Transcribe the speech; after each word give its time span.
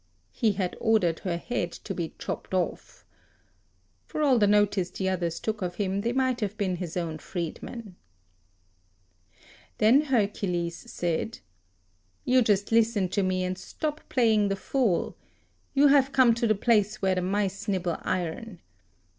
He 0.31 0.53
had 0.53 0.75
ordered 0.79 1.19
her 1.19 1.37
head 1.37 1.71
to 1.73 1.93
be 1.93 2.15
chopped 2.17 2.55
off. 2.55 3.05
For 4.07 4.23
all 4.23 4.39
the 4.39 4.47
notice 4.47 4.89
the 4.89 5.07
others 5.07 5.39
took 5.39 5.61
of 5.61 5.75
him, 5.75 6.01
they 6.01 6.11
might 6.11 6.39
have 6.39 6.57
been 6.57 6.77
his 6.77 6.97
own 6.97 7.19
freedmen. 7.19 7.97
Then 9.77 10.01
Hercules 10.05 10.91
said, 10.91 11.37
"You 12.25 12.41
just 12.41 12.71
listen 12.71 13.09
to 13.09 13.21
me, 13.21 13.43
and 13.43 13.55
7 13.59 13.63
stop 13.69 14.01
playing 14.09 14.47
the 14.47 14.55
fool. 14.55 15.15
You 15.75 15.85
have 15.89 16.11
come 16.13 16.33
to 16.33 16.47
the 16.47 16.55
place 16.55 17.03
where 17.03 17.13
the 17.13 17.21
mice 17.21 17.67
nibble 17.67 17.97
iron. 18.01 18.59